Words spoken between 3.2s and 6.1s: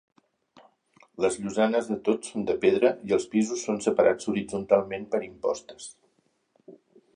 pisos són separats horitzontalment per impostes.